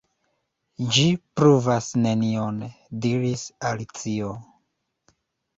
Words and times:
"Ĝi 0.95 1.03
pruvas 1.41 1.89
nenion," 2.05 2.57
diris 3.05 3.45
Alicio. 3.73 4.33